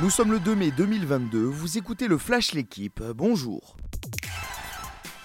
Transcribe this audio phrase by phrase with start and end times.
[0.00, 3.76] Nous sommes le 2 mai 2022, vous écoutez le Flash L'équipe, bonjour.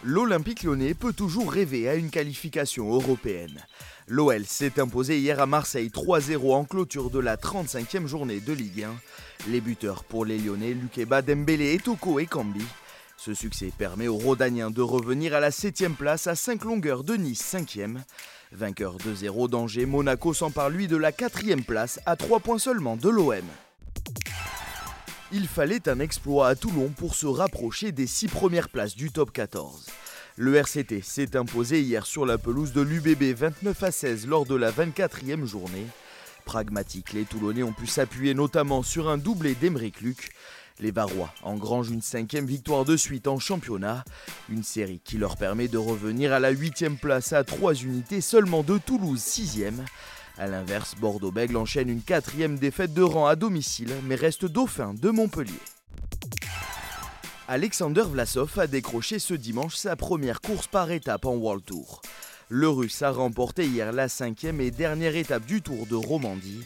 [0.04, 3.63] L'Olympique lyonnais peut toujours rêver à une qualification européenne.
[4.09, 8.84] L'OL s'est imposé hier à Marseille 3-0 en clôture de la 35e journée de Ligue
[8.84, 9.49] 1.
[9.49, 12.65] Les buteurs pour les Lyonnais, Lukeba, Dembélé, Etoko et Cambi.
[13.15, 17.15] Ce succès permet aux Rodaniens de revenir à la 7 place à 5 longueurs de
[17.15, 17.99] Nice 5e.
[18.52, 23.07] Vainqueur 2-0 d'Angers, Monaco s'empare lui de la 4 place à 3 points seulement de
[23.07, 23.45] l'OM.
[25.34, 29.34] Il fallait un exploit à Toulon pour se rapprocher des six premières places du top
[29.34, 29.85] 14.
[30.38, 34.55] Le RCT s'est imposé hier sur la pelouse de l'UBB 29 à 16 lors de
[34.55, 35.85] la 24e journée.
[36.45, 40.32] Pragmatiques, les Toulonnais ont pu s'appuyer notamment sur un doublé d'Emeric Luc.
[40.80, 44.05] Les Varois engrangent une cinquième victoire de suite en championnat,
[44.48, 48.63] une série qui leur permet de revenir à la huitième place à trois unités seulement
[48.63, 49.84] de Toulouse sixième.
[50.40, 55.10] A l'inverse, Bordeaux-Bègle enchaîne une quatrième défaite de rang à domicile, mais reste dauphin de
[55.10, 55.54] Montpellier.
[57.48, 62.04] Alexander Vlasov a décroché ce dimanche sa première course par étape en World Tour.
[62.49, 66.63] Le Russe a remporté hier la cinquième et dernière étape du Tour de Romandie.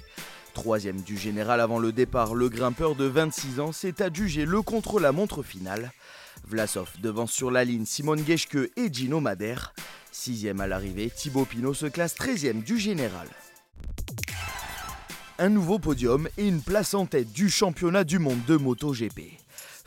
[0.53, 5.43] Troisième du général avant le départ, le grimpeur de 26 ans s'est adjugé le contre-la-montre
[5.43, 5.93] finale.
[6.45, 9.73] Vlasov devance sur la ligne Simone Geschke et Gino Madère.
[10.11, 13.29] Sixième à l'arrivée, Thibaut Pinot se classe 13e du général
[15.41, 19.39] un nouveau podium et une place en tête du championnat du monde de MotoGP.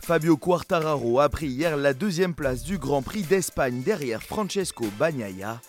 [0.03, 5.61] Fabio Quartararo a pris hier la deuxième place du Grand Prix d'Espagne derrière Francesco Bagnaia.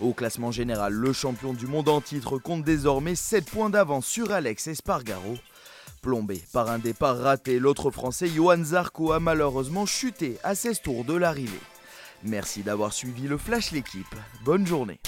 [0.00, 4.32] Au classement général, le champion du monde en titre compte désormais 7 points d'avance sur
[4.32, 5.36] Alex Espargaro.
[6.02, 11.04] Plombé par un départ raté, l'autre français Johan Zarco a malheureusement chuté à 16 tours
[11.04, 11.60] de l'arrivée.
[12.24, 14.16] Merci d'avoir suivi le Flash l'équipe.
[14.44, 14.98] Bonne journée.